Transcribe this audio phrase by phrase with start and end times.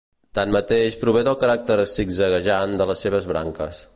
[0.37, 3.87] Tanmateix prové del caràcter zigzaguejant de les seves branques.